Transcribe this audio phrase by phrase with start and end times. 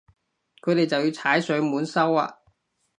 [0.63, 2.39] 佢哋就要踩上門收啊